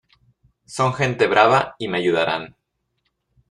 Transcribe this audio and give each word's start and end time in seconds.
son 0.65 0.93
gente 0.95 1.27
brava 1.27 1.75
y 1.77 1.87
me 1.87 1.99
ayudarán... 1.99 2.55